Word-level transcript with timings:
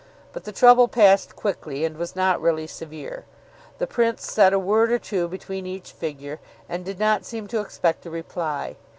But 0.33 0.45
the 0.45 0.51
trouble 0.51 0.87
passed 0.87 1.35
quickly, 1.35 1.85
and 1.85 1.95
was 1.95 2.15
not 2.15 2.41
really 2.41 2.65
severe. 2.65 3.25
The 3.77 3.85
Prince 3.85 4.25
said 4.25 4.51
a 4.51 4.57
word 4.57 4.91
or 4.91 4.97
two 4.97 5.27
between 5.27 5.67
each 5.67 5.91
figure, 5.91 6.39
and 6.67 6.83
did 6.83 6.97
not 6.97 7.23
seem 7.23 7.47
to 7.49 7.59
expect 7.61 8.07
a 8.07 8.09
reply. 8.09 8.77